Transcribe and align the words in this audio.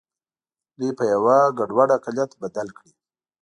دوی 0.77 0.91
په 0.97 1.03
یوه 1.13 1.37
ګډوډ 1.57 1.89
اقلیت 1.97 2.31
بدل 2.41 2.67
کړي. 2.77 2.91